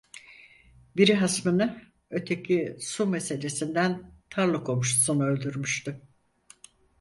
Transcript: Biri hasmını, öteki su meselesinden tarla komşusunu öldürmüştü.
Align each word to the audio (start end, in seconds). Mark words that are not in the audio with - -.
Biri 0.97 1.13
hasmını, 1.15 1.81
öteki 2.09 2.77
su 2.79 3.05
meselesinden 3.07 4.11
tarla 4.29 4.63
komşusunu 4.63 5.25
öldürmüştü. 5.25 6.01